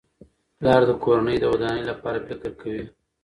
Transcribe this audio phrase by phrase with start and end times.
[0.57, 2.83] پلار د کورنۍ د ودانۍ لپاره فکر کوي.